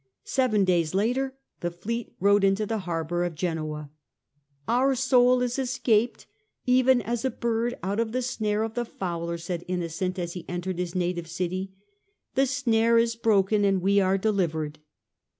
[0.25, 3.91] Seven days later the fleet rode into the harbour of Genoa."
[4.81, 6.25] Our soul is escaped,
[6.65, 10.43] even as a bird out of the snare of the fowler," said Innocent, as he
[10.49, 11.73] entered his native city;"
[12.33, 14.79] the snare is broken and we are delivered."